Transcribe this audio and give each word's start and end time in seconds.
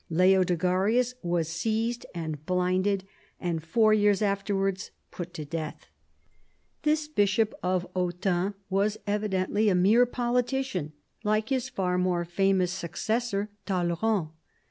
Leodegarius 0.09 1.13
was 1.21 1.47
seized 1.47 2.07
and 2.15 2.43
blinded, 2.47 3.03
and 3.39 3.61
four 3.63 3.93
years 3.93 4.23
afterwards 4.23 4.89
put 5.11 5.31
to 5.31 5.45
death. 5.45 5.89
Tliis 6.83 7.07
Bishop 7.13 7.53
of 7.61 7.85
Autun 7.93 8.55
was 8.67 8.97
evidently 9.05 9.69
a 9.69 9.75
mere 9.75 10.07
politician, 10.07 10.93
like 11.23 11.49
his 11.49 11.69
far 11.69 11.99
more 11.99 12.25
famous 12.25 12.71
successor, 12.71 13.51
Talleyrand. 13.67 14.29